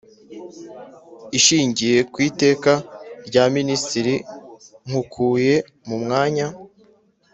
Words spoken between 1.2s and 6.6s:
Ishingiye ku Iteka rya Ministiri nkukuye mumwanya